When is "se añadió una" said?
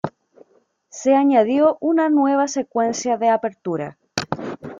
0.89-2.09